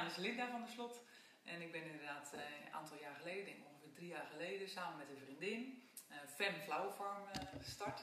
[0.00, 1.02] naam is Linda van der Slot.
[1.44, 5.08] En ik ben inderdaad een aantal jaar geleden, denk ongeveer drie jaar geleden, samen met
[5.08, 5.82] een vriendin,
[6.36, 7.22] Fem Flower Farm
[7.58, 8.00] gestart.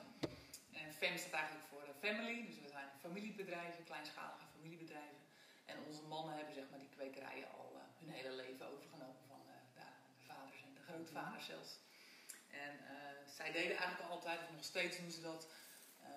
[0.73, 5.21] En FEM staat eigenlijk voor family, dus we zijn familiebedrijven, kleinschalige familiebedrijven.
[5.65, 9.79] En onze mannen hebben zeg maar, die kwekerijen al hun hele leven overgenomen van de,
[9.79, 9.85] de,
[10.27, 11.51] vaders en de grootvaders mhm.
[11.53, 11.79] zelfs.
[12.47, 15.47] En uh, zij deden eigenlijk altijd, of nog steeds doen ze dat,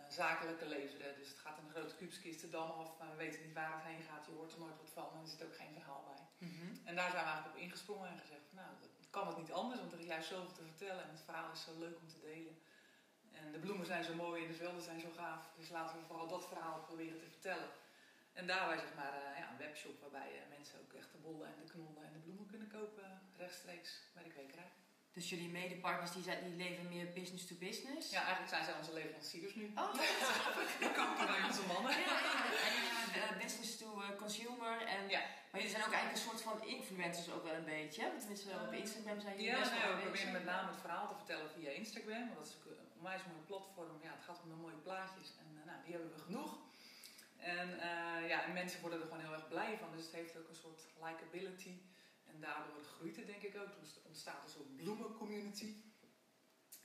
[0.08, 1.18] zakelijke leveren.
[1.18, 3.74] Dus het gaat in een grote kubuskist de dam af, maar we weten niet waar
[3.74, 4.26] het heen gaat.
[4.26, 6.48] Je hoort er nooit wat van en er zit ook geen verhaal bij.
[6.48, 6.68] Mhm.
[6.84, 8.68] En daar zijn we eigenlijk op ingesprongen en gezegd, nou,
[9.10, 11.62] kan het niet anders, want er is juist zoveel te vertellen en het verhaal is
[11.62, 12.58] zo leuk om te delen.
[13.32, 15.50] En de bloemen zijn zo mooi en de velden zijn zo gaaf.
[15.56, 17.70] Dus laten we vooral dat verhaal proberen te vertellen.
[18.32, 21.46] En daarbij zeg maar uh, ja, een webshop waarbij uh, mensen ook echt de bollen
[21.46, 24.70] en de knollen en de bloemen kunnen kopen rechtstreeks bij de kwekerij.
[25.12, 28.10] Dus jullie medepartners die, zijn, die leven meer business to business?
[28.10, 29.66] Ja, eigenlijk zijn zij onze leveranciers nu.
[29.74, 29.94] Oh,
[30.80, 31.92] dat kopen wij onze mannen.
[31.92, 34.74] Ja, ja, en uh, business to eh, consumer.
[34.94, 35.22] En, ja.
[35.50, 38.02] Maar jullie zijn ook eigenlijk een soort van influencers ook wel een beetje.
[38.18, 41.14] Tenminste, op Instagram zijn jullie ja, best wel we proberen met name het verhaal te
[41.14, 42.24] vertellen via Instagram.
[42.28, 43.96] Want dat is een onwijs mooi platform.
[44.02, 45.28] Ja, het gaat om de mooie plaatjes.
[45.42, 46.52] En nou, die hebben we genoeg.
[47.56, 47.68] En,
[48.32, 49.88] ja, en mensen worden er gewoon heel erg blij van.
[49.96, 51.74] Dus het heeft ook een soort likability.
[52.32, 53.80] En daardoor groeit het denk ik ook.
[53.80, 55.70] Dus ontstaat een soort bloemencommunity.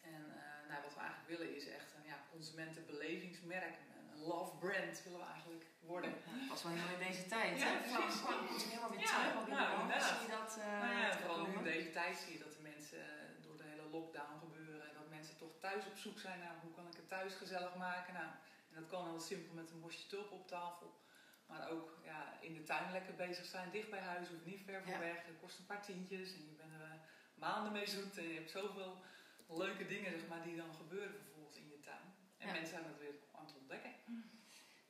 [0.02, 3.76] En uh, nou, wat we eigenlijk willen is echt een ja, consumentenbelevingsmerk.
[4.14, 6.10] Een love brand willen we eigenlijk worden.
[6.10, 7.60] Ja, pas wel helemaal in deze tijd.
[7.60, 7.78] Ja, hè?
[7.80, 8.22] precies.
[8.22, 9.48] Gewoon moet helemaal weer terug.
[9.48, 12.44] Ja, nou, zie je dat uh, nou ja, Vooral nu in deze tijd zie je
[12.46, 14.88] dat de mensen uh, door de hele lockdown gebeuren.
[14.90, 17.76] En dat mensen toch thuis op zoek zijn naar hoe kan ik het thuis gezellig
[17.76, 18.14] maken.
[18.14, 18.32] Nou,
[18.70, 21.04] en dat kan heel simpel met een bosje tulpen op tafel.
[21.48, 24.82] Maar ook ja, in de tuin lekker bezig zijn, dicht bij huis, hoeft niet ver
[24.84, 25.26] van weg.
[25.26, 26.94] Het kost een paar tientjes en je bent er uh,
[27.36, 28.18] maanden mee zoet.
[28.18, 29.04] En je hebt zoveel
[29.48, 32.06] leuke dingen zeg maar, die dan gebeuren vervolgens in je tuin.
[32.38, 33.94] En mensen zijn dat weer aan het ontdekken.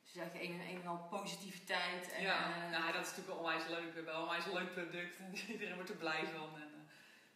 [0.02, 2.12] Dus je eigenlijk een en een en al positiviteit.
[2.12, 3.88] En, ja, uh, nou, dat is natuurlijk onwijs leuk.
[3.88, 6.50] We hebben onwijs leuk product en iedereen wordt er blij van.
[6.62, 6.84] En, uh,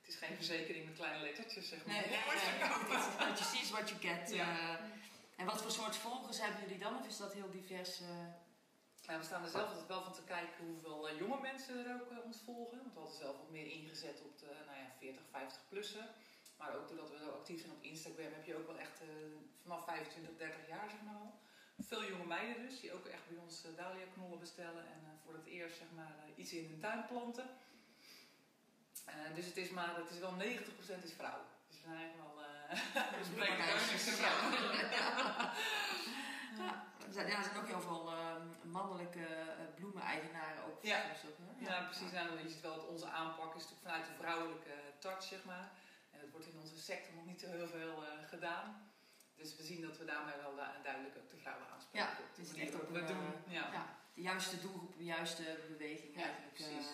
[0.00, 1.94] het is geen verzekering met kleine lettertjes, zeg maar.
[1.94, 2.24] Nee, nee, nee,
[3.16, 4.30] what you see is what you get.
[4.30, 4.78] Ja.
[5.36, 6.98] en wat voor soort volgers hebben jullie dan?
[6.98, 8.00] Of is dat heel divers?
[9.10, 12.00] Ja, we staan er zelf altijd wel van te kijken hoeveel uh, jonge mensen er
[12.00, 12.78] ook uh, ons volgen.
[12.82, 16.06] Want we hadden zelf wat meer ingezet op de nou ja, 40, 50 plussen.
[16.58, 19.08] Maar ook doordat we zo actief zijn op Instagram heb je ook wel echt uh,
[19.62, 21.34] vanaf 25, 30 jaar zeg maar al.
[21.78, 24.84] Veel jonge meiden dus, die ook echt bij ons dahlia knollen bestellen.
[24.94, 27.48] En voor het eerst zeg maar iets in hun tuin planten.
[29.34, 31.42] dus het is maar, het is wel 90% is vrouw.
[31.68, 32.38] Dus we zijn eigenlijk wel...
[32.70, 33.64] Uh, spreken
[36.58, 36.89] ja.
[37.14, 40.78] Ja, er zijn ook heel veel uh, mannelijke uh, bloemeneigenaren ook.
[40.82, 41.14] Ja, ja.
[41.58, 42.12] ja precies.
[42.12, 45.70] Nou, je ziet wel dat onze aanpak is natuurlijk vanuit de vrouwelijke touch, zeg maar.
[46.10, 48.90] En dat wordt in onze sector nog niet heel veel uh, gedaan.
[49.36, 52.08] Dus we zien dat we daarmee wel duidelijk ook de vrouwen aanspreken.
[52.08, 53.32] Ja, het is echt ook we doen.
[53.46, 53.72] Ja.
[53.72, 53.86] ja.
[54.14, 56.54] de juiste doelgroep, de juiste beweging eigenlijk.
[56.54, 56.88] Precies.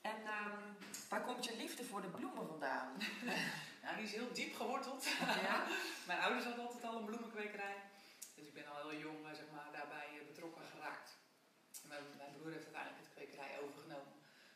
[0.00, 0.76] En um,
[1.08, 2.92] waar komt je liefde voor de bloemen vandaan?
[3.82, 5.06] nou, die is heel diep geworteld.
[5.42, 5.66] Ja?
[6.06, 7.76] Mijn ouders hadden altijd al een bloemenkwekerij.
[8.40, 11.10] Dus ik ben al heel jong zeg maar, daarbij eh, betrokken geraakt.
[11.90, 14.14] Mijn, mijn broer heeft uiteindelijk het kwekerij overgenomen.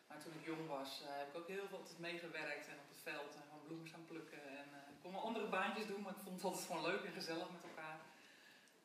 [0.08, 2.88] Maar toen ik jong was, uh, heb ik ook heel veel altijd meegewerkt en op
[2.94, 4.42] het veld en gewoon bloemen gaan plukken.
[4.60, 7.18] En ik kon wel andere baantjes doen, maar ik vond het altijd gewoon leuk en
[7.20, 7.98] gezellig met elkaar.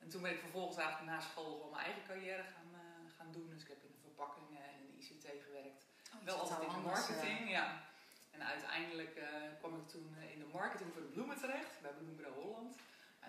[0.02, 3.32] En toen ben ik vervolgens eigenlijk na school gewoon mijn eigen carrière gaan, uh, gaan
[3.32, 3.50] doen.
[3.54, 5.82] Dus ik heb in de verpakkingen en in de ICT gewerkt.
[6.14, 7.68] Oh, wel altijd in de marketing, ja.
[8.32, 9.14] En uiteindelijk
[9.60, 12.76] kwam ik toen in de marketing voor de bloemen terecht, bij Bloemenbureau Holland.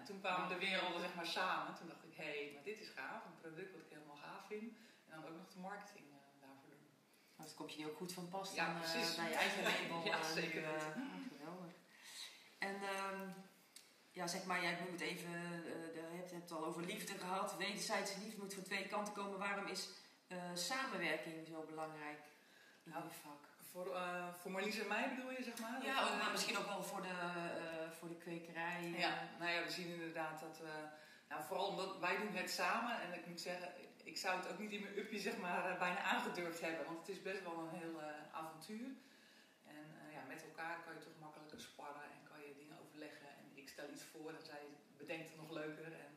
[0.00, 1.74] En toen kwamen de werelden zeg maar samen.
[1.74, 3.24] Toen dacht ik, hé, hey, maar dit is gaaf.
[3.24, 4.72] Een product wat ik helemaal gaaf vind.
[5.06, 6.88] En dan ook nog de marketing uh, daarvoor doen.
[7.36, 10.04] Dat komt je ook goed van pas ja, dan, uh, bij je eigen label.
[10.04, 10.62] ja, uh, zeker.
[10.62, 10.70] Uh,
[11.32, 11.72] geweldig.
[12.58, 13.34] En um,
[14.10, 15.30] ja, zeg maar, jij moet even,
[15.94, 17.56] je hebt het al over liefde gehad.
[17.56, 19.38] Wederzijdse liefde moet van twee kanten komen.
[19.38, 19.88] Waarom is
[20.54, 22.18] samenwerking zo belangrijk?
[22.84, 23.49] in nou, vak?
[23.72, 25.84] Voor, uh, voor Marlies en mij bedoel je, zeg maar?
[25.84, 28.94] Ja, ook, maar misschien ook wel voor de, uh, voor de kwekerij.
[28.96, 30.72] Ja, nou ja, we zien inderdaad dat we...
[31.28, 33.00] Nou, vooral omdat wij doen het samen.
[33.00, 33.68] En ik moet zeggen,
[34.04, 36.84] ik zou het ook niet in mijn upje zeg maar, eh, bijna aangedurfd hebben.
[36.84, 38.00] Want het is best wel een heel
[38.32, 38.88] avontuur.
[39.66, 43.28] En ja, met elkaar kan je toch makkelijker sparren en kan je dingen overleggen.
[43.28, 44.62] En ik stel iets voor en zij
[44.96, 45.92] bedenkt het nog leuker.
[45.92, 46.09] En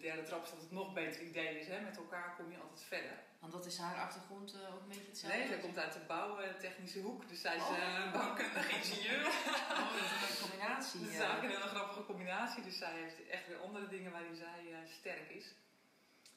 [0.00, 1.66] derde trap is dat het nog beter idee is.
[1.66, 1.80] Hè?
[1.80, 3.18] Met elkaar kom je altijd verder.
[3.40, 5.38] Want wat is haar achtergrond uh, ook een beetje hetzelfde?
[5.38, 7.28] Nee, zij komt uit de bouwtechnische hoek.
[7.28, 7.78] Dus zij is oh.
[7.78, 9.24] uh, bouwkundige ingenieur.
[9.80, 11.00] Oh, dat is een combinatie.
[11.04, 12.62] dat is eigenlijk een hele grappige combinatie.
[12.62, 15.54] Dus zij heeft echt weer andere dingen waarin zij uh, sterk is.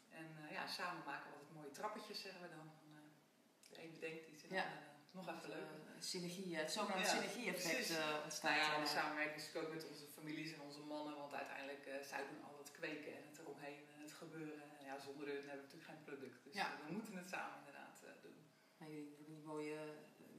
[0.09, 2.71] En ja, samen maken we altijd mooie trappetjes, zeggen we dan.
[3.69, 4.66] de een bedenkt iets en ja.
[5.12, 5.69] nog even leuk.
[6.00, 7.89] synergie, het zomaar synergie-effect.
[8.42, 11.94] Nou ja, de samenwerking is ook met onze families en onze mannen, want uiteindelijk uh,
[12.12, 14.68] zij doen al het kweken en het eromheen en het gebeuren.
[14.80, 16.38] En ja, zonder hun hebben we natuurlijk geen product.
[16.44, 16.54] Dus
[16.88, 18.40] we moeten het samen inderdaad doen.
[18.78, 19.80] Maar jullie doen die mooie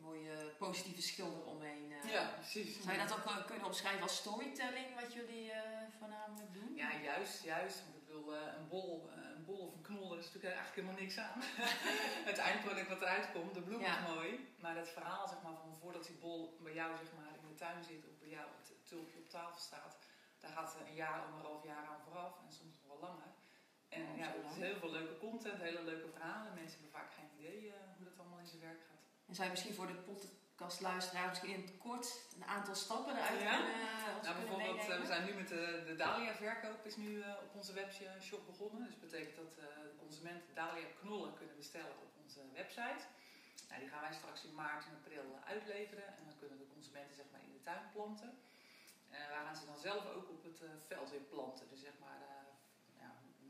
[0.09, 1.91] mooie positieve schilder omheen.
[1.91, 2.11] Uh.
[2.13, 2.83] Ja, precies.
[2.83, 5.53] Zou je dat ook uh, kunnen omschrijven als storytelling, wat jullie
[5.99, 6.75] voornamelijk doen?
[6.75, 7.83] Ja, juist, juist.
[7.85, 11.01] Want ik bedoel, een bol, een bol of een knol, daar is natuurlijk eigenlijk helemaal
[11.03, 11.41] niks aan.
[12.31, 14.55] het eindproduct wat eruit komt, de bloem is mooi.
[14.59, 17.55] Maar het verhaal, zeg maar, van voordat die bol bij jou zeg maar, in de
[17.55, 19.99] tuin zit, of bij jou het tulpje op tafel staat,
[20.39, 23.34] daar gaat een jaar, anderhalf jaar aan vooraf en soms nog wel langer.
[23.95, 26.55] En oh, ja, het is heel veel leuke content, hele leuke verhalen.
[26.55, 29.03] Mensen hebben vaak geen idee hoe dat allemaal in zijn werk gaat.
[29.29, 32.07] En zou je misschien voor de podcastluisteraar misschien in het kort
[32.37, 33.57] een aantal stappen eruit ja.
[33.57, 37.27] kunnen uh, nou, bijvoorbeeld, uh, we zijn nu met de, de Dahlia-verkoop is nu uh,
[37.45, 38.85] op onze webshop begonnen.
[38.85, 39.69] Dus dat betekent dat de
[39.99, 43.05] consumenten Dahlia-knollen kunnen bestellen op onze website.
[43.69, 46.07] Nou, die gaan wij straks in maart en april uitleveren.
[46.19, 48.31] En dan kunnen de consumenten zeg maar, in de tuin planten.
[49.11, 51.69] En wij gaan ze dan zelf ook op het veld weer planten.
[51.69, 52.21] Dus zeg maar,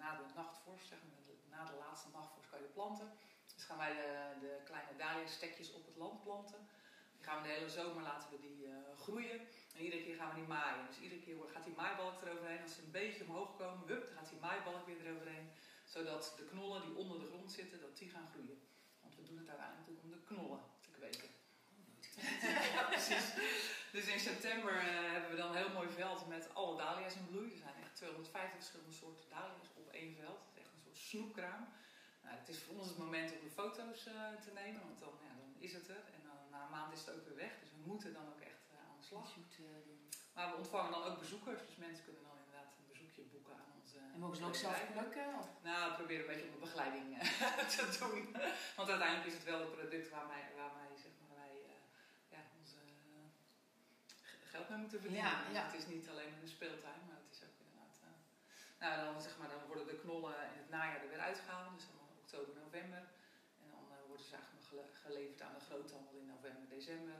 [0.04, 1.22] na de nachtvorst, zeg maar,
[1.54, 3.08] na de laatste nachtvorst kan je planten.
[3.54, 4.10] Dus gaan wij de,
[4.44, 6.60] de kleine dahlia-stekjes op het land planten.
[7.16, 8.74] Die gaan we de hele zomer laten we die uh,
[9.04, 9.40] groeien.
[9.74, 10.86] En iedere keer gaan we die maaien.
[10.86, 12.62] Dus iedere keer gaat die maaibalk eroverheen.
[12.62, 15.50] Als ze een beetje omhoog komen, wup, dan gaat die maaibalk weer eroverheen.
[15.84, 18.58] Zodat de knollen die onder de grond zitten, dat die gaan groeien.
[19.00, 21.28] Want we doen het uiteindelijk om de knollen te kweken.
[22.74, 23.26] ja, precies.
[23.96, 27.26] Dus in september uh, hebben we dan een heel mooi veld met alle dahlia's in
[27.30, 27.48] bloei.
[27.52, 30.40] Er zijn echt 250 verschillende soorten dahlia's op één veld.
[30.44, 31.62] Het is echt een soort snoepkraam.
[32.22, 34.14] Nou, het is voor ons het moment om de foto's uh,
[34.46, 36.02] te nemen, want dan, ja, dan is het er.
[36.16, 38.42] En dan, na een maand is het ook weer weg, dus we moeten dan ook
[38.50, 39.26] echt uh, aan de slag.
[40.34, 43.72] Maar we ontvangen dan ook bezoekers, dus mensen kunnen dan inderdaad een bezoekje boeken aan
[43.80, 43.98] onze.
[44.14, 45.28] En mogen ze ook zelf plukken?
[45.68, 47.06] Nou, we proberen een beetje om de begeleiding
[47.74, 48.20] te doen.
[48.78, 50.84] Want uiteindelijk is het wel het product waar wij, waar wij
[52.34, 52.78] ja, onze
[54.54, 55.30] geld mee moeten verdienen.
[55.30, 55.64] Ja, ja.
[55.68, 57.96] Het is niet alleen een speeltuin, maar het is ook inderdaad.
[58.82, 61.74] nou, dan, zeg maar, dan worden de knollen in het najaar er weer uitgehaald.
[61.78, 61.86] Dus
[62.22, 63.02] oktober, november.
[63.62, 67.18] En dan uh, worden ze eigenlijk geleverd aan de groothandel in november, december.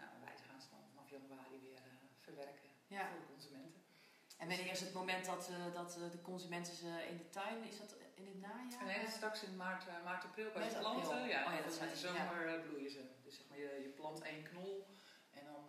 [0.00, 1.94] Nou, wij gaan ze dan vanaf januari weer uh,
[2.26, 2.70] verwerken
[3.10, 3.80] voor de consumenten.
[4.40, 7.78] En wanneer is het moment dat, uh, dat de consumenten ze in de tuin, is
[7.78, 7.90] dat
[8.20, 8.84] in het najaar?
[8.84, 11.18] Nee, straks in maart, maart april bij de planten.
[11.34, 12.60] Ja, oh, ja, dat met de zomer ja.
[12.66, 13.02] bloeien ze.
[13.24, 14.86] Dus zeg maar, je, je plant één knol
[15.30, 15.64] en dan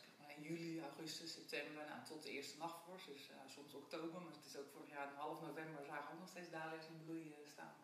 [0.00, 3.06] zeg maar in juli, augustus, september nou, tot de eerste nachtvorst.
[3.06, 6.18] Dus soms oktober, maar het is ook vorig jaar in half november zagen we ook
[6.24, 7.74] nog steeds dahlia's in bloei staan.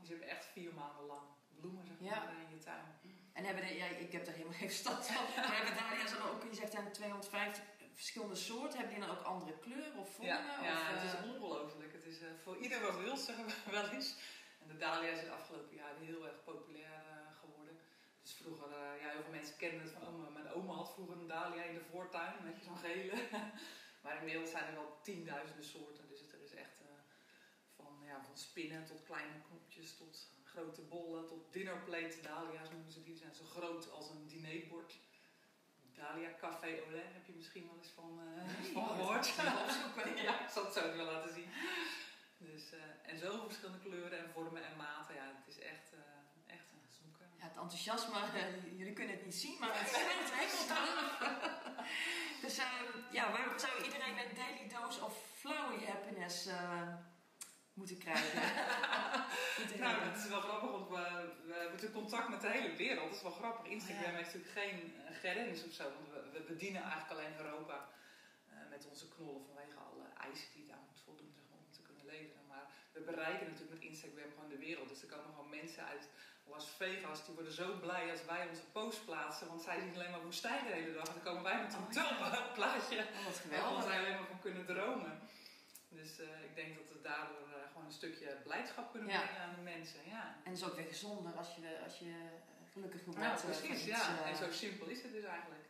[0.00, 1.26] Dus je hebt echt vier maanden lang
[1.60, 2.86] bloemen zeg maar, in je tuin.
[3.32, 5.24] En hebben de, ja, ik heb daar helemaal geen verstand van.
[5.46, 8.78] maar hebben dahlia's dan ook, je zegt dan 250 verschillende soorten.
[8.78, 10.34] Hebben die dan ook andere kleuren of vormen?
[10.34, 11.92] Ja, ja het is ongelooflijk.
[11.92, 14.16] Het is voor ieder wat wil, zeggen we wel eens.
[14.60, 17.07] En de dahlia is de afgelopen jaren heel erg populair.
[18.28, 18.70] Dus vroeger,
[19.00, 21.74] ja, heel veel mensen kennen het van, oh, mijn oma had vroeger een dahlia in
[21.74, 23.14] de voortuin, met zo'n gele.
[24.02, 26.08] maar inmiddels zijn er wel tienduizenden soorten.
[26.08, 26.74] Dus het, er is echt
[27.76, 33.02] van, ja, van spinnen tot kleine knopjes, tot grote bollen, tot dinnerplate dahlia's noemen ze
[33.02, 33.16] die.
[33.16, 34.98] Zijn zo groot als een dinerbord.
[35.94, 39.26] Dahlia Café Olé heb je misschien wel eens van, uh, van gehoord.
[40.26, 41.50] ja, ik zal het zo wel laten zien.
[42.38, 45.14] Dus, uh, en zoveel verschillende kleuren en vormen en maten.
[45.14, 47.26] Ja, het is echt, uh, echt een zoeken.
[47.36, 48.18] Ja, het enthousiasme,
[48.76, 51.50] jullie kunnen het niet zien, maar het schijnt helemaal
[52.42, 52.56] Dus
[53.10, 56.48] ja, waarom zou iedereen een daily dose of flowery happiness
[57.78, 58.40] moeten krijgen.
[59.84, 61.02] nou, het is wel grappig, want we,
[61.48, 63.08] we hebben natuurlijk contact met de hele wereld.
[63.08, 63.72] Dat is wel grappig.
[63.72, 67.88] Instagram heeft natuurlijk geen uh, grens of zo, want we, we, bedienen eigenlijk alleen Europa
[67.88, 71.82] uh, met onze knollen vanwege alle eisen die daar moet voldoen zeg maar, om te
[71.88, 72.46] kunnen leveren.
[72.46, 74.88] Maar we bereiken natuurlijk met Instagram gewoon de wereld.
[74.88, 76.08] Dus er komen gewoon mensen uit
[76.50, 80.10] Las Vegas, die worden zo blij als wij onze post plaatsen, want zij zien alleen
[80.10, 81.06] maar woestijn de hele dag.
[81.06, 82.98] En dan komen wij met een oh, plaatje.
[82.98, 83.72] Oh, wat geweldig.
[83.72, 85.20] Waar zij alleen maar van kunnen dromen.
[85.88, 87.48] Dus uh, ik denk dat we daardoor
[87.88, 90.00] een stukje blijdschap kunnen brengen aan de mensen.
[90.06, 90.24] Ja.
[90.44, 93.84] En het is ook weer gezonder als je, als je eh, gelukkig moet Ja, precies,
[93.84, 94.24] ja.
[94.24, 95.66] En zo simpel is het dus eigenlijk.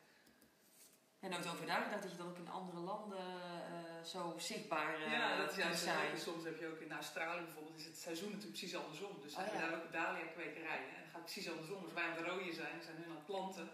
[1.21, 5.13] En ook over nagedacht dat je dat ook in andere landen uh, zo zichtbaar uh,
[5.13, 6.19] Ja, dat is juist zijn.
[6.19, 9.21] Soms heb je ook in Australië bijvoorbeeld, is het seizoen natuurlijk precies andersom.
[9.23, 9.73] Dus oh, heb je daar
[10.57, 11.83] En dat gaat precies andersom.
[11.85, 13.69] Als wij aan het rooien zijn, zijn hun aan het planten.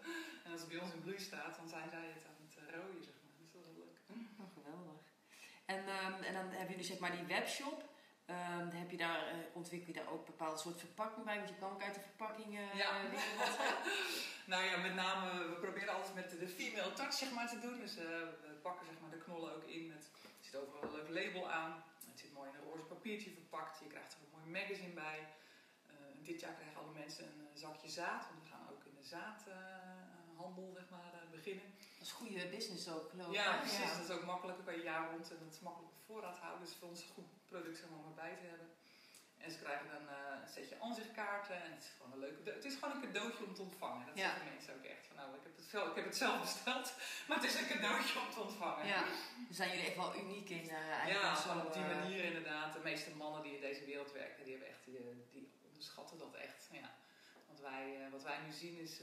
[0.44, 3.04] En als het bij ons in bloei staat, dan zijn zij het aan het rooien,
[3.04, 3.34] zeg maar.
[3.40, 3.98] Dus dat is wel leuk.
[4.42, 5.00] Oh, geweldig.
[5.64, 7.92] En, um, en dan hebben jullie zeg maar die webshop.
[8.30, 11.36] Um, heb je daar, uh, ontwikkel je daar ook bepaalde soort verpakking bij?
[11.36, 12.64] Want je kan ook uit de verpakkingen.
[12.68, 12.90] Uh, ja.
[14.52, 17.80] nou ja, met name, we proberen alles met de female touch zeg maar, te doen.
[17.80, 18.04] Dus uh,
[18.44, 19.86] we pakken zeg maar, de knollen ook in.
[19.86, 21.84] Met, er zit overal een leuk label aan.
[22.10, 23.78] Het zit mooi mooi in een roze papiertje verpakt.
[23.78, 25.18] Je krijgt er een mooi magazine bij.
[26.24, 30.70] Dit jaar krijgen alle mensen een zakje zaad, want we gaan ook in de zaadhandel
[30.72, 31.68] zeg maar, beginnen.
[31.98, 33.34] Dat is goede business ook, geloof ik.
[33.34, 33.96] Ja, precies.
[33.96, 36.64] Dat is ook makkelijk, kan je jaar rond en dat is makkelijk op voorraad houden.
[36.64, 38.68] Dus voor ons een goed product om erbij te hebben.
[39.44, 41.56] En ze krijgen dan uh, een setje aanzichtkaarten.
[41.64, 44.06] En het is gewoon een leuke Het is gewoon een cadeautje om te ontvangen.
[44.06, 44.28] Dat ja.
[44.28, 45.06] zeggen mensen ook echt.
[45.06, 46.86] Van, nou, ik heb, het zelf, ik heb het zelf besteld,
[47.26, 48.86] maar het is een cadeautje om te ontvangen.
[48.86, 49.00] Ja,
[49.48, 52.72] dan zijn jullie echt wel uniek in uh, Ja, zo, op die manier inderdaad.
[52.72, 54.98] De meeste mannen die in deze wereld werken, die, hebben echt, die,
[55.30, 56.68] die onderschatten dat echt.
[56.70, 56.90] Ja.
[57.46, 59.00] Want wij, uh, wat wij nu zien is...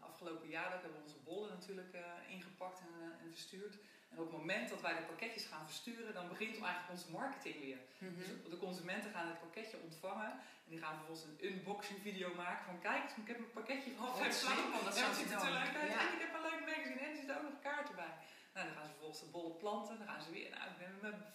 [0.00, 1.96] afgelopen jaar hebben we onze bollen natuurlijk
[2.28, 3.74] ingepakt en, en verstuurd.
[4.10, 7.58] En op het moment dat wij de pakketjes gaan versturen, dan begint eigenlijk onze marketing
[7.60, 7.80] weer.
[7.98, 8.14] Mhm.
[8.18, 10.30] Dus de consumenten gaan het pakketje ontvangen
[10.64, 14.16] en die gaan vervolgens een unboxing video maken van kijk, ik heb een pakketje van
[14.16, 14.84] Fem Flower.
[14.84, 15.92] Dat ziet er leuk uit.
[16.04, 18.14] En ik heb een leuk magazine en er zitten ook nog kaarten bij.
[18.54, 19.98] Nou, dan gaan ze vervolgens de bollen planten.
[19.98, 20.92] Dan gaan ze weer, nou, ik ben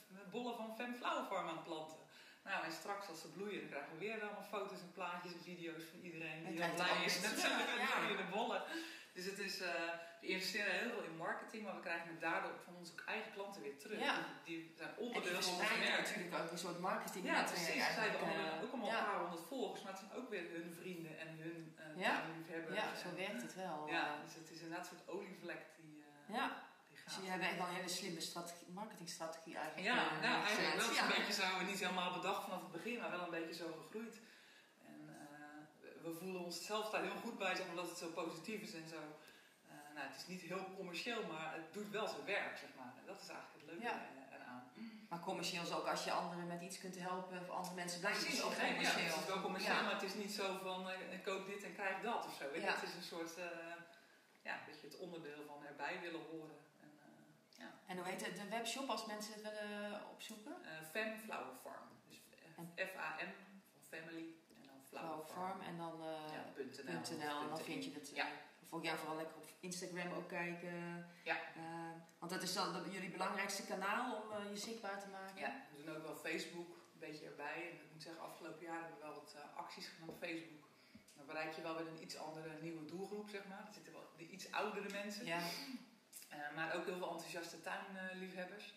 [0.08, 1.98] mijn bollen van Fem Flower Farm aan het planten.
[2.46, 5.44] Nou, en straks als ze bloeien, dan krijgen we weer allemaal foto's en plaatjes en
[5.52, 7.54] video's van iedereen die al blij is met zijn
[8.00, 8.62] bloeiende bollen.
[9.16, 9.68] Dus het is, uh,
[10.22, 13.62] we investeren heel veel in marketing, maar we krijgen het daardoor van onze eigen klanten
[13.62, 14.00] weer terug.
[14.00, 14.16] Ja.
[14.44, 15.98] Die, zijn onderdeel van merk.
[15.98, 17.26] natuurlijk ook een soort marketing.
[17.26, 17.84] Ja, precies.
[17.94, 20.74] Ze hebben allemaal, ook allemaal een paar honderd volgers, maar het zijn ook weer hun
[20.80, 22.24] vrienden en hun uh, ja.
[22.74, 23.88] Ja, zo werkt het wel.
[23.88, 26.04] Ja, dus het is inderdaad een soort olievlek die...
[26.28, 26.64] Ja.
[27.06, 29.88] Dus jullie hebben echt wel een hele slimme strategie, marketingstrategie eigenlijk.
[29.88, 33.24] Ja, nou, eigenlijk wel een beetje zo, niet helemaal bedacht vanaf het begin, maar wel
[33.24, 34.16] een beetje zo gegroeid
[36.06, 38.88] we voelen ons zelf daar heel goed bij, zeg omdat het zo positief is en
[38.90, 39.02] zo.
[39.70, 42.94] Uh, nou, het is niet heel commercieel, maar het doet wel zijn werk, zeg maar.
[43.00, 44.64] En dat is eigenlijk het leuke eh, eraan.
[45.10, 48.12] Maar commercieel is ook als je anderen met iets kunt helpen of andere mensen blij
[48.12, 49.06] Precies, het is commercieel.
[49.06, 51.74] Ja, het is wel commercieel, maar het is niet zo van uh, koop dit en
[51.74, 52.44] krijg dat of zo.
[52.54, 53.32] Het is een soort,
[54.42, 56.58] ja, dat je het onderdeel van erbij willen horen.
[57.96, 60.56] En, en hoe heet het, de webshop als mensen het willen opzoeken?
[60.92, 61.88] Fem Flower Farm.
[62.08, 62.18] Dus
[62.76, 63.32] F-A-M,
[63.72, 64.26] van family
[64.90, 65.62] Flower Farm.
[65.62, 66.86] En dan uh,
[67.20, 67.42] .nl.
[67.42, 68.12] En dan vind je het.
[68.14, 68.28] Ja.
[68.70, 71.08] Volg jij vooral lekker op Instagram ook kijken.
[71.24, 71.38] Ja.
[71.58, 71.64] Uh,
[72.20, 75.40] want dat is dan jullie belangrijkste kanaal om uh, je zichtbaar te maken.
[75.40, 77.70] Ja, we doen ook wel Facebook een beetje erbij.
[77.70, 80.64] En ik moet zeggen, afgelopen jaar hebben we wel wat acties gedaan op Facebook.
[81.16, 83.66] Dan bereik je wel weer een iets andere nieuwe doelgroep, zeg maar.
[83.68, 85.26] Er zitten wel de iets oudere mensen.
[85.26, 85.40] Ja.
[86.56, 88.74] Maar ook heel veel enthousiaste tuinliefhebbers.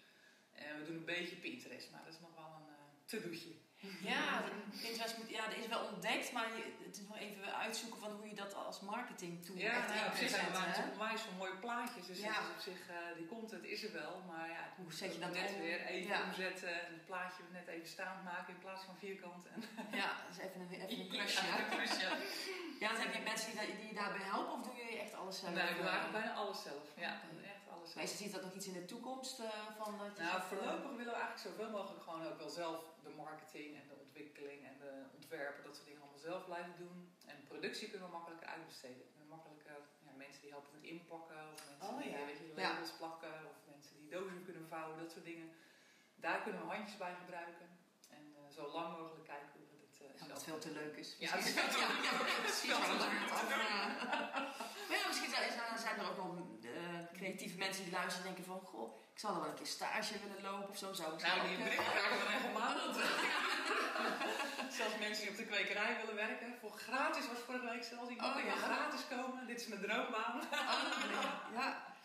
[0.53, 3.55] En we doen een beetje Pinterest, maar dat is nog wel een to-doetje.
[4.01, 4.43] Ja,
[4.83, 6.49] Pinterest moet, ja, dat is wel ontdekt, maar
[6.87, 10.09] het is nog even uitzoeken van hoe je dat als marketing tool ja, echt ja,
[10.09, 10.37] precies.
[10.37, 12.37] We maken onwijs van mooie plaatjes, dus ja.
[12.55, 15.59] op zich, uh, die content is er wel, maar ja, hoe zet je dat net
[15.59, 16.23] weer even ja.
[16.25, 19.47] omzetten en het plaatje net even staand maken in plaats van vierkant.
[19.47, 19.65] En
[20.01, 21.47] ja, dat is even een, even een klusje.
[21.47, 22.17] Ja,
[22.81, 25.39] ja, dan heb je mensen die, die je daarbij helpen of doe je echt alles
[25.39, 25.55] zelf?
[25.55, 26.85] Nee, we maken bijna alles zelf.
[26.97, 27.21] Ja,
[27.95, 29.47] Maar ziet dat nog iets in de toekomst uh,
[29.79, 33.71] van je Nou, voorlopig willen we eigenlijk zoveel mogelijk gewoon ook wel zelf de marketing
[33.81, 36.99] en de ontwikkeling en de ontwerpen, dat soort dingen allemaal zelf blijven doen.
[37.27, 39.07] En productie kunnen we makkelijker uitbesteden.
[39.29, 39.77] Makkelijker
[40.07, 42.25] ja, mensen die helpen met inpakken, of mensen oh, die ja.
[42.27, 42.97] weet je, labels ja.
[43.01, 45.49] plakken, of mensen die dozen kunnen vouwen, dat soort dingen.
[46.25, 47.69] Daar kunnen we handjes bij gebruiken.
[48.17, 49.68] En uh, zo lang mogelijk kijken hoe
[50.29, 51.17] ja, Wat veel te leuk is.
[51.19, 52.03] Ja, het is veel te leuk.
[52.07, 52.69] Ja, precies.
[54.89, 55.31] Maar ja, misschien
[55.79, 56.73] zijn er ook wel uh,
[57.13, 58.61] creatieve mensen die luisteren en denken van...
[58.61, 60.93] Goh, ik zou er wel een keer stage willen lopen of zo.
[60.93, 62.97] Zou ik nou, die berichten krijgen we regelmatig.
[64.79, 66.57] Zelfs mensen die op de kwekerij willen werken.
[66.61, 68.37] Voor gratis was vorige week zelfs iemand.
[68.37, 68.57] Oh, ja.
[68.57, 69.47] gratis komen.
[69.47, 70.37] Dit is mijn droombaan.
[70.41, 71.97] Oh, ja.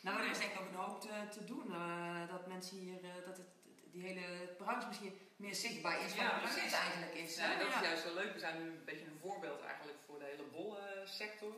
[0.00, 1.66] Nou, er is denk ik ook een hoop te, te doen.
[1.70, 3.48] Uh, dat mensen hier, uh, dat het,
[3.92, 7.36] die hele branche misschien meer zichtbaar is ja, wat het eigenlijk is.
[7.36, 8.32] Ja, dat is juist zo leuk.
[8.32, 11.54] We zijn nu een beetje een voorbeeld eigenlijk voor de hele bolle sector.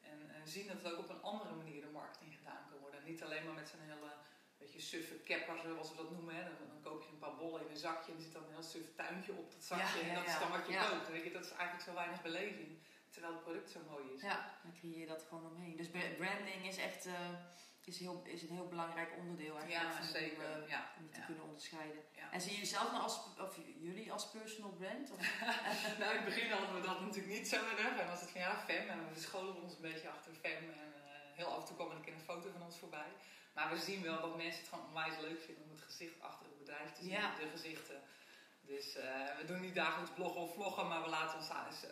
[0.00, 3.04] En, en zien dat het ook op een andere manier de marketing gedaan kan worden.
[3.04, 4.12] Niet alleen maar met zijn hele
[4.58, 6.34] beetje suffe kepper, zoals we dat noemen.
[6.34, 6.42] Hè.
[6.42, 8.56] Dan, dan, koop je een paar bollen in een zakje en er zit dan een
[8.56, 10.00] heel suf tuintje op dat zakje.
[10.00, 11.10] en dat is dan wat je koopt.
[11.10, 12.70] Weet je, dat is eigenlijk zo weinig beleving.
[13.10, 14.22] Terwijl het product zo mooi is.
[14.22, 15.76] Ja, dan creëer je dat gewoon omheen.
[15.76, 17.14] Dus branding is echt uh,
[17.90, 20.02] is heel, is een heel belangrijk onderdeel eigenlijk.
[20.02, 20.44] Ja, zeker.
[20.56, 20.92] Om, uh, ja.
[20.98, 22.02] om te kunnen onderscheiden.
[22.30, 25.10] En zie je jezelf nou als, of jullie als personal brand?
[25.10, 25.18] Of?
[26.00, 27.98] nou, in het begin hadden we dat natuurlijk niet zo erg.
[27.98, 28.88] En was het van ja, Fem.
[28.88, 30.62] En we scholen ons een beetje achter Fem.
[30.82, 33.12] En uh, heel af en toe kwam er een keer een foto van ons voorbij.
[33.54, 36.46] Maar we zien wel dat mensen het gewoon onwijs leuk vinden om het gezicht achter
[36.46, 37.34] het bedrijf te zien, ja.
[37.34, 38.02] de gezichten.
[38.72, 39.02] Dus uh,
[39.38, 41.46] we doen niet dagelijks bloggen of vloggen, maar we laten ons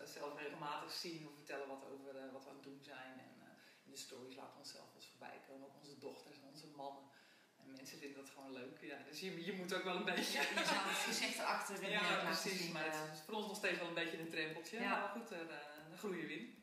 [0.05, 3.12] zelf regelmatig zien of vertellen wat, over, uh, wat we aan het doen zijn.
[3.19, 3.45] En uh,
[3.85, 7.02] in de stories laten we onszelf voorbij komen, ook onze dochters en onze mannen.
[7.56, 8.80] En mensen vinden dat gewoon leuk.
[8.80, 10.38] Ja, dus je, je moet ook wel een beetje.
[10.38, 12.60] je zou het gezicht achter Ja, precies.
[12.60, 14.80] Zien, maar het is voor ons nog steeds wel een beetje een trempeltje.
[14.80, 14.98] Ja.
[14.98, 16.62] Maar goed, daar groeien we in.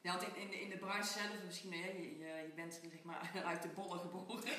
[0.00, 3.02] Ja, want in, in, de, in de branche zelf, misschien, hè, je, je bent zeg
[3.02, 4.44] maar uit de bollen geboren.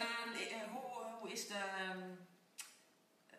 [0.00, 2.14] Ehm, hoe, hoe is de, ehm,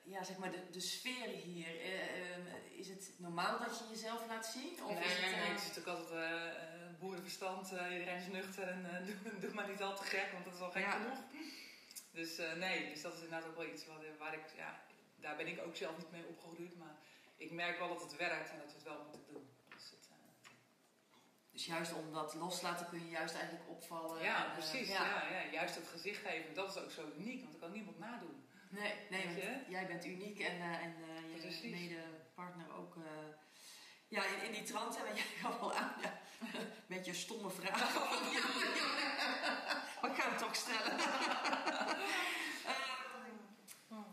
[0.03, 1.81] ja, zeg maar de, de sfeer hier?
[1.81, 4.83] Ehm, is het normaal dat je jezelf laat zien?
[4.83, 6.70] Of nee, is het, nee, het is natuurlijk altijd
[7.01, 7.71] boerenverstand.
[7.71, 8.81] iedereen is nuchter en
[9.23, 11.19] doe, doe, maar niet al te gek, want dat is al gek genoeg.
[12.11, 14.81] Dus nee, dus dat is inderdaad ook wel iets wat, waar ik, ja,
[15.15, 16.77] daar ben ik ook zelf niet mee opgegroeid.
[16.77, 16.95] Maar
[17.37, 19.49] ik merk wel dat het werkt en dat we het wel moeten doen.
[19.69, 20.49] Dus, het, uh...
[21.51, 24.23] dus juist om dat loslaten kun je juist eigenlijk opvallen.
[24.23, 24.87] Ja, en, precies.
[24.87, 25.05] ja.
[25.05, 25.51] Ja, ja.
[25.51, 28.45] Juist het gezicht geven, dat is ook zo uniek, want dat kan niemand nadoen.
[28.69, 29.37] Nee, nee want
[29.69, 30.95] jij bent uniek en, uh, en
[31.61, 32.95] je mede-partner ook.
[34.07, 35.93] ja, in, in die trant hebben jij al aan.
[36.01, 36.21] Ja.
[36.93, 37.93] Met je stomme vraag.
[40.01, 40.97] Ja, maar ik ga hem toch stellen.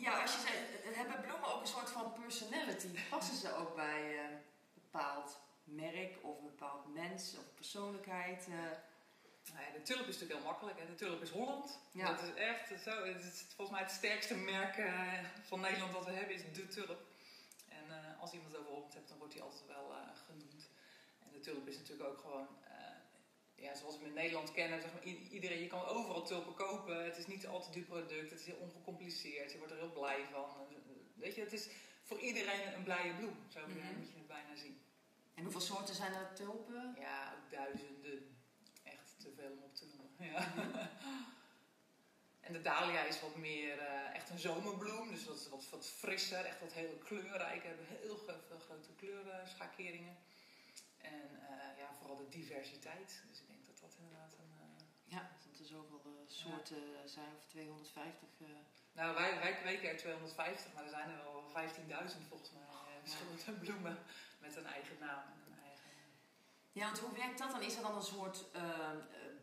[0.04, 0.54] ja, als je zei,
[0.94, 2.88] hebben bloemen ook een soort van personality?
[3.10, 4.38] Passen ze ook bij een
[4.74, 8.46] bepaald merk of een bepaald mens of persoonlijkheid?
[8.48, 8.54] Uh...
[9.52, 10.78] Nou ja, de tulp is natuurlijk heel makkelijk.
[10.78, 10.86] Hè.
[10.86, 11.78] De tulp is Holland.
[11.92, 12.06] Ja.
[12.06, 13.04] Dat is echt zo.
[13.04, 16.66] Het is volgens mij het sterkste merk uh, van Nederland dat we hebben, is de
[16.66, 17.00] tulp.
[17.68, 19.94] En uh, als iemand het over Holland hebt, dan wordt hij altijd wel
[20.26, 20.68] genoemd.
[21.32, 22.48] De tulp is natuurlijk ook gewoon
[23.60, 27.04] ja, zoals we in Nederland kennen, zeg maar, iedereen, je kan overal tulpen kopen.
[27.04, 29.92] Het is niet al te duur product, het is heel ongecompliceerd, je wordt er heel
[29.92, 30.66] blij van.
[31.14, 31.68] Weet je, het is
[32.02, 33.96] voor iedereen een blije bloem, zo mm -hmm.
[33.96, 34.80] moet je het bijna zien.
[35.34, 36.96] En hoeveel soorten zijn er tulpen?
[36.98, 38.36] Ja, ook duizenden.
[38.84, 40.32] Echt te veel om op te noemen.
[40.32, 40.52] Ja.
[42.46, 45.86] en de dahlia is wat meer uh, echt een zomerbloem, dus dat is wat, wat
[45.86, 47.62] frisser, echt wat heel kleurrijk.
[47.62, 50.16] We hebben heel veel grote kleurenschakeringen.
[51.12, 53.22] En uh, ja, vooral de diversiteit.
[53.28, 53.42] Dus
[55.04, 58.28] ja, dat er zoveel uh, soorten zijn, of 250.
[58.38, 58.48] Uh...
[58.92, 61.44] Nou, wij, wij kweken er 250, maar er zijn er wel
[62.10, 62.62] 15.000 volgens mij.
[63.02, 63.98] verschillende bloemen
[64.38, 65.22] met een eigen naam.
[65.22, 65.90] En een eigen...
[66.72, 67.62] Ja, want hoe werkt dat dan?
[67.62, 68.44] Is er dan een soort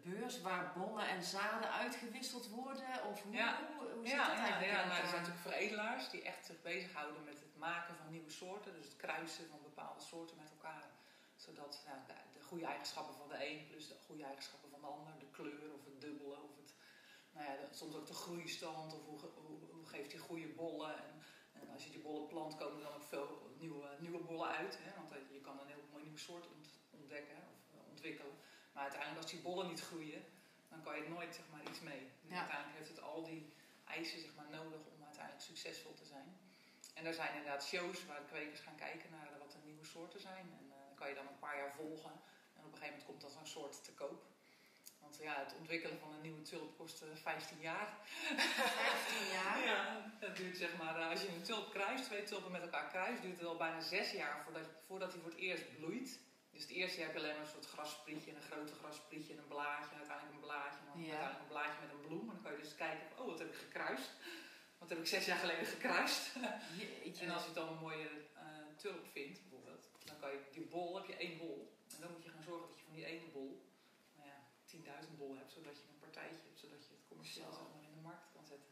[0.10, 3.04] beurs waar bollen en zaden uitgewisseld worden?
[3.10, 3.60] Of hoe, ja.
[3.78, 4.72] hoe, hoe zit ja, dat eigenlijk?
[4.72, 8.30] Ja, nou, er zijn natuurlijk veredelaars die echt zich bezighouden met het maken van nieuwe
[8.30, 8.74] soorten.
[8.74, 10.84] Dus het kruisen van bepaalde soorten met elkaar.
[11.46, 14.88] Zodat nou, de, de goede eigenschappen van de een plus de goede eigenschappen van de
[14.88, 16.74] ander kleur of het dubbele of het,
[17.32, 20.96] nou ja, soms ook de groeistand of hoe, hoe, hoe geeft hij goede bollen.
[20.98, 24.48] En, en, als je die bollen plant komen er dan ook veel nieuwe, nieuwe bollen
[24.48, 24.78] uit.
[24.82, 24.92] Hè?
[24.96, 26.46] Want je kan een heel mooi nieuwe soort
[26.92, 28.34] ontdekken of eh, ontwikkelen.
[28.74, 30.24] Maar uiteindelijk als die bollen niet groeien,
[30.70, 32.10] dan kan je nooit zeg maar, iets mee.
[32.22, 33.54] Dus uiteindelijk heeft het al die
[33.86, 36.38] eisen zeg maar, nodig om uiteindelijk succesvol te zijn.
[36.94, 40.20] En er zijn inderdaad shows waar de kwekers gaan kijken naar wat de nieuwe soorten
[40.20, 40.46] zijn.
[40.60, 40.65] En
[41.06, 42.12] kan je dan een paar jaar volgen.
[42.56, 44.22] En op een gegeven moment komt dat een soort te koop.
[45.02, 47.88] Want ja, het ontwikkelen van een nieuwe tulp kost 15 jaar.
[48.08, 49.58] 15 jaar?
[49.72, 52.88] ja, dat duurt zeg maar, eh, als je een tulp kruist, twee tulpen met elkaar
[52.90, 56.20] kruist, duurt het al bijna 6 jaar voordat, voordat hij voor het eerst bloeit.
[56.52, 59.40] Dus het eerste jaar heb je alleen maar een soort grasprietje, een grote grasprietje en
[59.40, 62.26] een blaadje, uiteindelijk een blaadje, en dan uiteindelijk een blaadje met een bloem.
[62.30, 64.12] En dan kan je dus kijken, oh wat heb ik gekruist?
[64.78, 66.36] Wat heb ik zes jaar geleden gekruist?
[67.24, 68.42] en als je dan een mooie uh,
[68.76, 69.40] tulp vindt,
[70.52, 71.78] die bol, heb je één bol.
[71.96, 73.66] En dan moet je gaan zorgen dat je van die ene bol
[74.76, 77.96] 10.000 bol hebt, zodat je een partijtje hebt, zodat je het commercieel zeg maar, in
[77.96, 78.72] de markt kan zetten.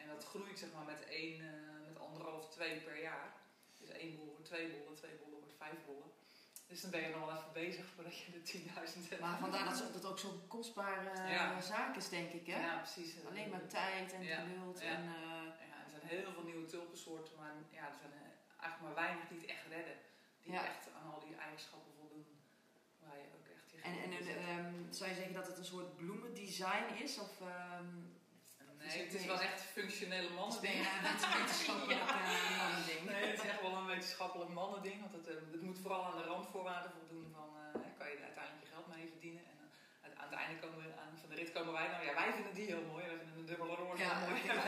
[0.00, 3.28] En dat groeit zeg maar, met, één, uh, met anderhalf, twee per jaar.
[3.80, 6.10] Dus één bol wordt twee bollen, twee bollen wordt vijf bollen.
[6.66, 9.20] Dus dan ben je nog wel even bezig voordat je de 10.000 hebt.
[9.20, 11.60] Maar vandaar dat het ook zo'n kostbare ja.
[11.60, 12.46] zaak is, denk ik.
[12.46, 12.60] Hè?
[12.60, 13.14] Ja, precies.
[13.26, 14.80] Alleen maar tijd en geduld.
[14.80, 14.86] Ja.
[14.86, 15.12] En, uh...
[15.70, 19.28] ja, er zijn heel veel nieuwe tulpensoorten, maar ja, er zijn eh, eigenlijk maar weinig
[19.28, 19.96] die het echt redden.
[20.42, 21.92] Die echt aan al die eigenschappen
[23.82, 24.12] en, en
[24.58, 27.18] um, zou je zeggen dat het een soort bloemendesign is?
[27.18, 28.12] Of, um,
[28.78, 30.58] nee, het is wel echt functionele mannen.
[30.60, 32.16] Het is een wetenschappelijk ja.
[32.60, 33.00] mannending.
[33.10, 35.00] Nee, het is echt wel een wetenschappelijk mannending.
[35.00, 38.28] Want het, uh, het moet vooral aan de randvoorwaarden voldoen van uh, kan je er
[38.30, 39.44] uiteindelijk je geld mee verdienen.
[39.50, 39.56] En
[40.10, 42.32] uh, aan het einde komen we, aan, van de rit komen wij nou ja, wij
[42.32, 43.04] vinden die heel mooi.
[43.10, 44.40] Wij vinden een dubbele roze ja, mooi.
[44.52, 44.60] Ja.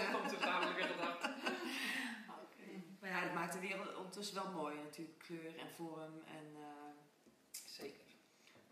[0.00, 1.15] Ja, komt de vrouwelijke gedachte.
[3.16, 5.18] Ja, het maakt de wereld ondertussen wel mooi natuurlijk.
[5.18, 6.56] Kleur en vorm en...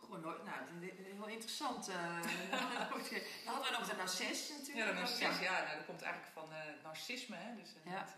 [0.04, 0.44] Gewoon nooit.
[0.44, 0.58] Nou,
[1.16, 1.88] heel interessant.
[1.94, 2.20] Uh,
[3.44, 4.96] dan hadden we nog de narcis natuurlijk.
[4.96, 5.40] Ja, de ja.
[5.40, 7.36] ja nou, dat komt eigenlijk van uh, narcisme.
[7.36, 7.54] Hè?
[7.56, 7.90] Dus ja.
[7.90, 8.14] het,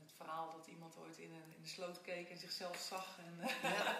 [0.00, 3.18] het, verhaal dat iemand ooit in, een, in de sloot keek en zichzelf zag.
[3.18, 3.98] En, ja.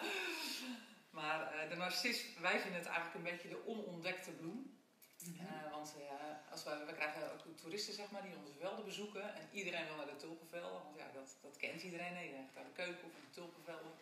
[1.18, 4.78] maar de narcis, wij vinden het eigenlijk een beetje de onontdekte bloem.
[5.26, 5.70] Mm -hmm.
[5.70, 5.94] want
[6.50, 9.34] als we, we krijgen ook toeristen zeg maar, die onze velden bezoeken.
[9.34, 10.82] En iedereen wil naar de tulpenvelden.
[10.82, 12.24] Want ja, dat, dat kent iedereen.
[12.24, 13.92] Iedereen naar de keuken of de tulpenvelden.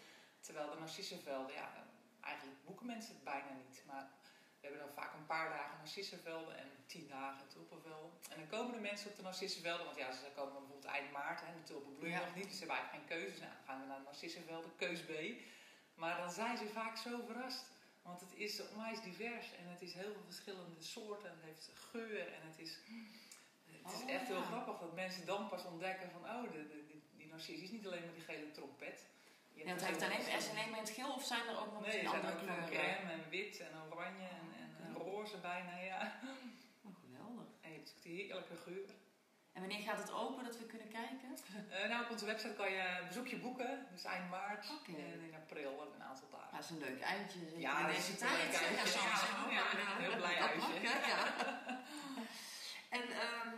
[0.40, 1.68] Terwijl de narcissenvelden, ja,
[2.20, 3.82] eigenlijk boeken mensen het bijna niet.
[3.87, 4.08] Maar
[4.60, 8.10] we hebben dan vaak een paar dagen narcissenvelden en tien dagen tulpenvelden.
[8.30, 11.42] En dan komen de mensen op de narcissenvelden, want ja, ze komen bijvoorbeeld eind maart
[11.42, 13.40] en de tulpen bloeien nog niet, dus ze hebben eigenlijk geen keuze.
[13.40, 15.12] Nou, dan gaan we naar de narcissenvelden, keus B.
[15.94, 17.64] Maar dan zijn ze vaak zo verrast.
[18.05, 21.31] Want het is onwijs divers en het is heel veel verschillende soorten.
[21.31, 22.79] Het heeft geur en het is...
[23.85, 24.43] Het is Oh, echt heel ja.
[24.53, 26.23] grappig dat mensen dan pas ontdekken van...
[26.23, 29.05] Oh, de, de, die, die narcis is niet alleen maar die gele trompet.
[29.53, 31.81] Ja, het heeft er is alleen maar in het geel of zijn er ook nog
[31.87, 32.97] Nee, er zijn andere ook van kleuren?
[32.97, 35.11] crème en wit en oranje en, en, en Oké.
[35.11, 36.21] roze bijna, ja.
[36.85, 37.47] Oh, geweldig.
[37.61, 38.88] En je hebt ook die heerlijke geur.
[39.55, 41.37] En wanneer gaat het open dat we kunnen kijken?
[41.71, 43.87] Eh, nou, op onze website kan je een bezoekje boeken.
[43.93, 46.49] Dus eind maart en in april een aantal dagen.
[46.53, 47.61] Dat is een leuk eindje.
[47.61, 48.61] Ja, dat is deze een tijd.
[48.61, 48.99] leuk uitje.
[49.51, 49.64] Ja,
[49.99, 50.83] heel blij Dat uitje.
[50.83, 51.23] mag, ja.
[52.99, 53.57] En ehm,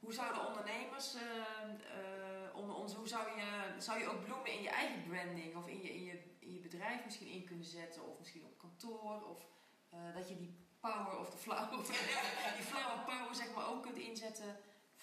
[0.00, 4.62] hoe zouden ondernemers eh, eh, onder ons, hoe zou je, zou je ook bloemen in
[4.62, 8.08] je eigen branding of in je, in je, in je bedrijf misschien in kunnen zetten
[8.08, 9.46] of misschien op kantoor of
[9.90, 11.70] eh, dat je die power of de flower,
[12.58, 14.56] die flower power zeg maar ook kunt inzetten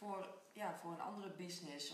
[0.03, 1.93] voor, ja, voor een andere business.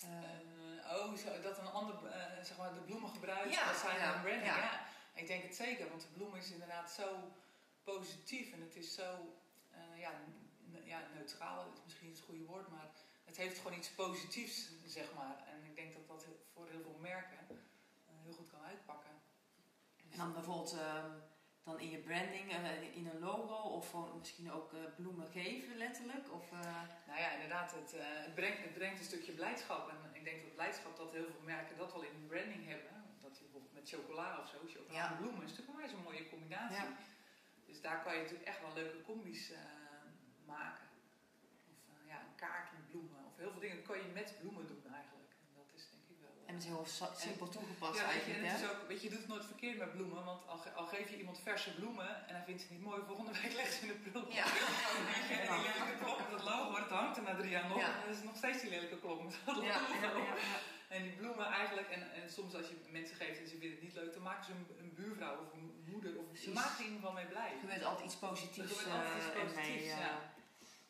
[0.00, 3.98] Eh, oh, zo, dat een ander, eh, zeg maar, de bloemen gebruikt Ja, als zijn
[3.98, 4.46] ja, branding.
[4.46, 4.56] ja.
[4.56, 4.86] Ja.
[5.14, 7.32] ik denk het zeker, want de bloem is inderdaad zo
[7.84, 9.34] positief en het is zo
[9.70, 10.10] eh, ja,
[10.84, 12.88] ja, neutraal, dat is misschien niet het goede woord, maar
[13.24, 15.44] het heeft gewoon iets positiefs, zeg maar.
[15.46, 17.46] En ik denk dat dat voor heel veel merken
[18.26, 19.10] heel goed kan uitpakken.
[20.10, 21.10] En dan bijvoorbeeld ehm,
[21.66, 26.32] dan in je branding, eh, in een logo of misschien ook eh, bloemen geven letterlijk.
[26.32, 27.94] Of, eh, Nou ja, inderdaad, het,
[28.26, 29.88] het, brengt, het brengt een stukje blijdschap.
[29.88, 32.92] En ik denk dat blijdschap dat heel veel merken dat wel in hun branding hebben.
[33.20, 35.10] Dat je bijvoorbeeld met chocola of zo, chocola Ja.
[35.10, 36.76] en bloemen is natuurlijk maar eens een mooie combinatie.
[36.76, 36.96] Ja.
[37.66, 39.52] Dus daar kan je natuurlijk echt wel leuke combi's
[40.44, 40.86] maken.
[41.72, 41.78] Of
[42.12, 43.24] ja, een kaart met bloemen.
[43.26, 45.30] Of heel veel dingen kan je met bloemen doen eigenlijk.
[45.48, 46.30] En dat is denk ik wel...
[46.42, 46.86] eh, en het is heel
[47.26, 48.38] simpel toegepast je, eigenlijk.
[48.38, 48.64] en het hè?
[48.66, 50.24] is ook, weet je, je doet het nooit verkeerd met bloemen.
[50.24, 53.02] Want al, ge- al geef je iemand verse bloemen en hij vindt ze niet mooi,
[53.06, 54.32] volgende week legt ze in de prullenbak.
[54.40, 54.46] Ja.
[55.30, 57.78] Je, en die lelijke klok met dat logo, dat hangt er na drie jaar nog.
[57.78, 57.92] Ja.
[57.94, 60.24] En dat is nog steeds die lelijke klok met dat logo.
[60.88, 63.82] En die bloemen eigenlijk, en, en soms als je mensen geeft en ze vinden het
[63.82, 66.78] niet leuk, dan maken ze een, een buurvrouw of een moeder, of ze maken er
[66.78, 67.50] in ieder geval mee blij.
[67.52, 68.72] Er gebeurt altijd iets positiefs.
[68.86, 69.92] Altijd iets eh, positiefs.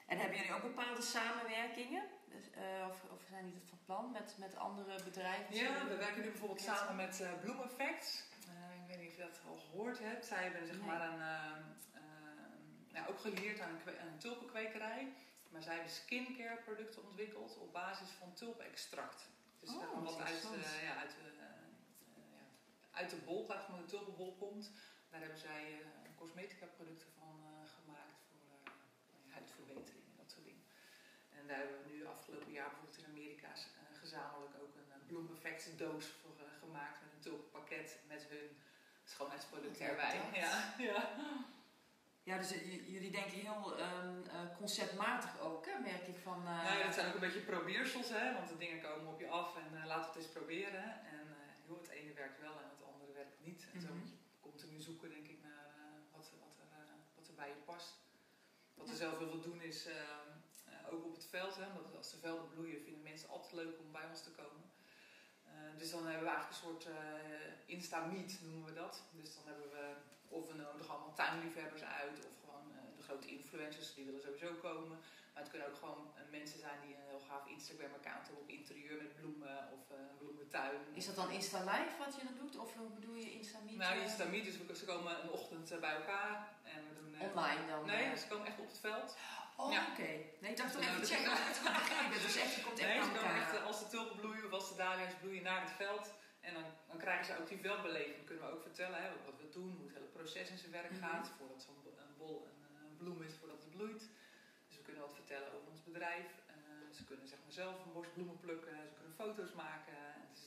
[0.07, 2.03] En hebben jullie ook bepaalde samenwerkingen?
[2.35, 2.97] Dus, eh, of
[3.29, 5.55] zijn die dat van plan met, met andere bedrijven?
[5.55, 8.25] Ja, we werken nu bijvoorbeeld samen met eh Bloom Effects.
[8.49, 10.27] Eh, ik weet niet of je dat al gehoord hebt.
[10.27, 10.87] Zij hebben zeg Nee.
[10.87, 11.63] maar een, ehm,
[11.95, 15.13] ehm, ja, ook geleerd aan een, een tulpenkwekerij.
[15.49, 19.29] Maar zij hebben skincare producten ontwikkeld op basis van tulpextract.
[19.61, 22.45] Dus Oh, maar wat uit, eh, ja, uit, de, ja,
[22.91, 24.71] uit de bol, uit van de tulpenbol komt.
[25.11, 25.83] Daar hebben zij
[26.17, 27.41] cosmetica producten van
[27.77, 28.71] gemaakt voor
[29.31, 30.65] huidverbetering en dat soort dingen.
[31.31, 32.86] En daar hebben we nu afgelopen jaar bijvoorbeeld
[34.21, 38.49] gezamenlijk ook een uh, Bloom Effects doos voor eh, gemaakt met een tulpenpakket met hun
[39.05, 40.41] schoonheidsproducten Oké, erbij.
[40.41, 41.11] Ja, ja.
[42.23, 46.39] Ja, dus eh, jullie denken heel ehm, eh, conceptmatig ook, hè, merk ik van...
[46.47, 49.21] eh, Nou ja, dat zijn ook een beetje probeersels, hè, want de dingen komen op
[49.21, 50.85] je af en eh laten we het eens proberen.
[51.15, 53.67] En eh, joh, het ene werkt wel en het andere werkt niet.
[53.75, 53.97] En zo Mhm.
[53.99, 57.49] moet je continu zoeken, denk ik, naar eh, wat, wat, er, eh, wat er bij
[57.49, 57.93] je past.
[58.75, 58.95] Wat Ja.
[58.95, 60.36] zelf heel veel doen is, ehm, eh,
[60.93, 63.93] ook op het veld, hè, omdat als de velden bloeien vinden mensen altijd leuk om
[63.93, 64.65] bij ons te komen.
[65.45, 69.03] Eh, dus dan hebben we eigenlijk een soort eh Insta-meet noemen we dat.
[69.11, 69.85] Dus dan hebben we,
[70.29, 74.53] of we nodigen allemaal tuinliefhebbers uit, of gewoon eh, de grote influencers, die willen sowieso
[74.55, 74.89] komen.
[75.33, 78.97] Maar het kunnen ook gewoon mensen zijn die een heel gaaf Instagram-account hebben op interieur
[79.03, 79.83] met bloemen of
[80.19, 80.81] bloementuin.
[80.93, 82.57] Is dat dan Insta Live wat je dan doet?
[82.57, 83.77] Of hoe bedoel je Insta Meet?
[83.77, 87.21] Nou, Insta-meet, dus we- ze komen een ochtend bij elkaar en we doen...
[87.31, 87.87] Online dan?
[87.87, 89.17] Nee, ze komen echt op het veld.
[89.57, 89.87] Oh, Ja.
[89.91, 90.09] oké.
[90.41, 92.23] Nee, ik dacht toch even dat- checken of het goed.
[92.23, 93.41] Dus echt, je komt echt Nee, aan elkaar.
[93.41, 96.13] echt, als de tulpen bloeien of als de dahlia's bloeien naar het veld.
[96.41, 98.17] En dan, dan krijgen ze ook die veldbeleving.
[98.17, 100.73] Dan kunnen we ook vertellen hè, wat we doen, hoe het hele proces in zijn
[100.73, 101.01] werk Mhm.
[101.05, 101.31] gaat.
[101.39, 104.03] Voordat zo'n een bol een, eh, een bloem is, voordat het bloeit.
[104.69, 106.27] Dus we kunnen wat vertellen over ons bedrijf.
[106.47, 106.55] Eh,
[106.97, 108.77] ze kunnen zeg maar zelf een bos bloemen plukken.
[108.89, 109.97] Ze kunnen foto's maken.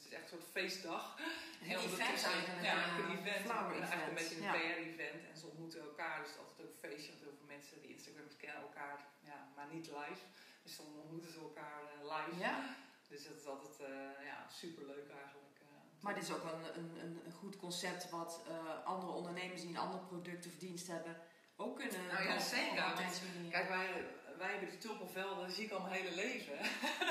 [0.09, 1.03] Is echt een soort feestdag.
[1.17, 1.23] Een
[1.61, 2.61] En heel event eigenlijk.
[2.69, 3.45] Ja, eh, een event.
[3.45, 4.15] Flower Eigenlijk een event.
[4.19, 4.53] beetje een Ja.
[4.53, 5.21] PR-event.
[5.29, 6.15] En ze ontmoeten elkaar.
[6.19, 7.09] Dus het is altijd ook een feestje.
[7.11, 8.97] Want heel veel mensen die Instagrammers kennen elkaar,
[9.31, 10.23] ja, maar niet live.
[10.63, 12.39] Dus dan ontmoeten ze elkaar eh, live.
[12.47, 12.55] Ja,
[13.11, 15.55] Dus dat is altijd eh, ja, super leuk eigenlijk.
[15.61, 16.03] eh.
[16.03, 19.69] maar dit is ook een, een, een, een goed concept wat eh, andere ondernemers die
[19.69, 21.15] een ander product of dienst hebben
[21.55, 22.93] ook kunnen Nou ja, zeker.
[23.49, 24.05] Kijk, wij,
[24.39, 26.57] wij hebben die tulpenvelden, zie ik al mijn hele leven.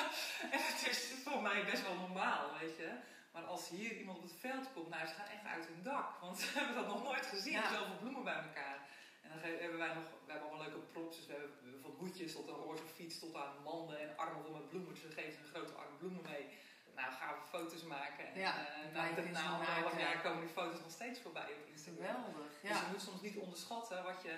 [0.55, 2.91] en het is voor mij best wel normaal, weet je.
[3.33, 6.21] Maar als hier iemand op het veld komt, nou, ze gaan echt uit hun dak.
[6.21, 7.69] Want ze hebben dat nog nooit gezien, Ja.
[7.73, 8.79] zoveel bloemen bij elkaar.
[9.23, 11.17] En dan hebben wij nog, we hebben allemaal leuke props.
[11.17, 14.53] Dus we hebben van hoedjes tot een roze fiets, tot aan manden en armen vol
[14.55, 14.95] met bloemen.
[14.95, 16.47] Dus we geven ze een grote arm bloemen mee.
[16.95, 18.25] Nou, gaan we foto's maken.
[18.33, 18.95] En, Ja, eh,
[19.33, 22.05] na, anderhalf jaar komen die foto's nog steeds voorbij op Instagram.
[22.25, 22.77] Geweldig, Dus ja.
[22.81, 24.35] je moet soms niet onderschatten wat je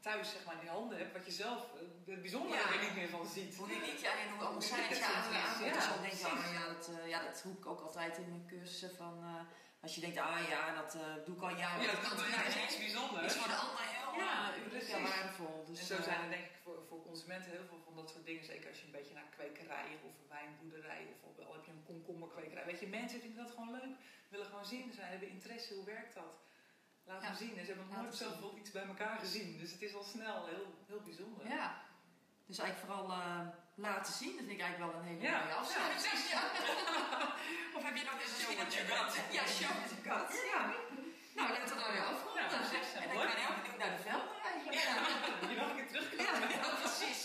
[0.00, 2.72] thuis zeg maar, in je handen hebt, wat je zelf eh, het bijzondere Ja.
[2.74, 3.56] er niet meer van ziet.
[3.56, 6.26] Hoe je niet, ja, en hoe allemaal zijn het ja, aan dus dan denk je,
[6.26, 9.82] oh, ja, dat, eh, ja, dat roep ik ook altijd in mijn cursussen van, eh,
[9.84, 11.82] als je denkt, ah ja, dat uh, doe ik al jaren.
[11.82, 13.26] Ja, dat, is iets bijzonders.
[13.26, 14.54] Is voor de ander heel ja,
[14.96, 15.64] en waardevol.
[15.68, 18.26] Dus, en zo zijn er denk ik voor, voor consumenten heel veel van dat soort
[18.26, 18.44] dingen.
[18.44, 21.82] Zeker als je een beetje naar kwekerijen of een wijnboerderij of al heb je een
[21.82, 22.64] komkommerkwekerij.
[22.64, 23.96] Weet je, mensen vinden dat gewoon leuk.
[24.28, 24.92] Willen gewoon zien.
[24.92, 26.32] Ze hebben interesse, hoe werkt dat?
[27.10, 27.34] Laat ja.
[27.34, 27.54] zien.
[27.58, 29.58] En ze hebben nog nooit zoveel iets bij elkaar gezien.
[29.58, 31.48] Dus het is al snel heel, heel bijzonder.
[31.48, 31.66] Ja.
[32.46, 33.40] Dus eigenlijk vooral uh,
[33.74, 36.14] laten zien, dat vind ik eigenlijk wel een hele mooie afsluiting.
[36.34, 36.42] Ja.
[37.76, 39.10] of heb je nog een show what you got?
[39.36, 40.28] Ja, show what you got.
[40.52, 40.62] Ja.
[41.36, 42.42] Nou, laten we dan weer afronden.
[42.42, 42.48] Ja,
[43.02, 44.78] en dan kan je ook benieuwd naar de velden eigenlijk.
[44.80, 45.48] Ja.
[45.50, 46.48] Je nog een keer terugkomen.
[46.54, 47.22] Ja, ja, precies.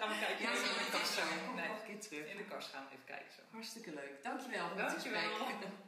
[0.00, 0.42] Gaan we kijken.
[0.46, 1.22] Ja, in de kast zo.
[1.58, 1.68] Nee.
[1.68, 2.26] Nog een keer terug.
[2.32, 3.42] In de kast gaan we even kijken zo.
[3.56, 4.14] Hartstikke leuk.
[4.22, 5.85] Dankjewel gesprek.